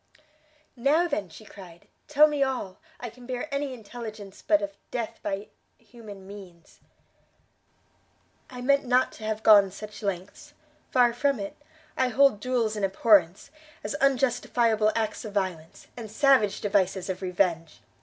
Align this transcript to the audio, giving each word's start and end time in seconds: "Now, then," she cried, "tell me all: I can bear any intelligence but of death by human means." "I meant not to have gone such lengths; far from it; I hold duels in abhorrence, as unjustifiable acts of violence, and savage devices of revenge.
"Now, 0.75 1.07
then," 1.07 1.29
she 1.29 1.45
cried, 1.45 1.87
"tell 2.07 2.25
me 2.25 2.41
all: 2.41 2.79
I 2.99 3.11
can 3.11 3.27
bear 3.27 3.47
any 3.53 3.71
intelligence 3.71 4.41
but 4.41 4.63
of 4.63 4.75
death 4.89 5.19
by 5.21 5.49
human 5.77 6.25
means." 6.25 6.79
"I 8.49 8.61
meant 8.61 8.83
not 8.83 9.11
to 9.11 9.23
have 9.25 9.43
gone 9.43 9.69
such 9.69 10.01
lengths; 10.01 10.55
far 10.89 11.13
from 11.13 11.39
it; 11.39 11.55
I 11.95 12.07
hold 12.07 12.39
duels 12.39 12.75
in 12.75 12.83
abhorrence, 12.83 13.51
as 13.83 13.93
unjustifiable 14.01 14.91
acts 14.95 15.23
of 15.23 15.35
violence, 15.35 15.85
and 15.95 16.09
savage 16.09 16.61
devices 16.61 17.07
of 17.07 17.21
revenge. 17.21 17.79